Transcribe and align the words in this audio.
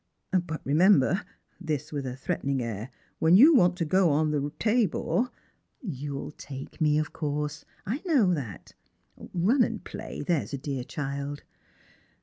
But 0.47 0.61
remember 0.65 1.21
"—this 1.61 1.91
with 1.91 2.07
a 2.07 2.15
threatening 2.15 2.59
air 2.63 2.89
—"when 3.19 3.35
you 3.35 3.53
want 3.53 3.75
to 3.77 3.85
go 3.85 4.09
on 4.09 4.31
the 4.31 4.51
Tabor 4.57 5.29
""You'll 5.99 6.31
take 6.31 6.81
me, 6.81 6.97
of 6.97 7.13
course. 7.13 7.65
I 7.85 8.01
know 8.03 8.33
that. 8.33 8.71
Run 9.31 9.61
and 9.61 9.83
play, 9.83 10.23
that's 10.25 10.53
a 10.53 10.57
dear 10.57 10.83
child 10.83 11.43